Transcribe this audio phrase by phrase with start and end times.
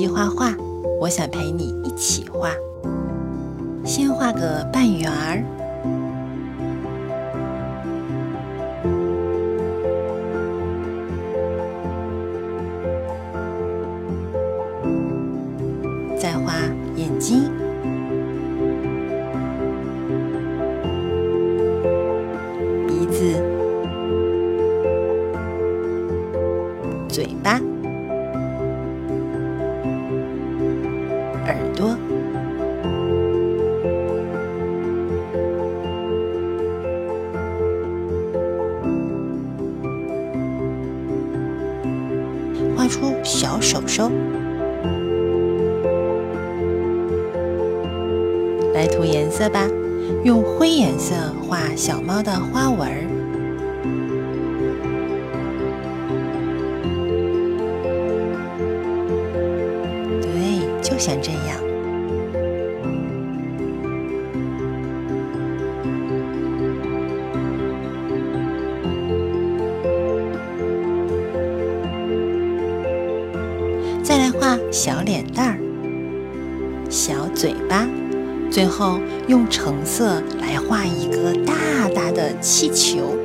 [0.00, 0.56] 机画画，
[0.98, 2.48] 我想陪你一起画。
[3.84, 5.44] 先画个半圆儿，
[16.18, 16.54] 再画
[16.96, 17.50] 眼睛、
[22.88, 23.34] 鼻子、
[27.06, 27.60] 嘴巴、
[42.90, 44.10] 出小手手，
[48.74, 49.64] 来涂颜色吧。
[50.24, 53.06] 用灰颜色画小猫的花纹儿，
[60.20, 61.69] 对，就像这样。
[74.02, 75.58] 再来画小脸蛋儿。
[76.90, 77.86] 小嘴巴。
[78.50, 78.98] 最后
[79.28, 83.16] 用橙色来画一个大大的气球。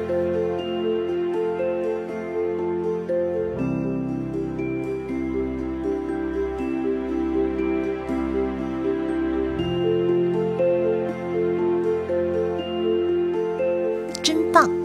[14.22, 14.85] 真棒。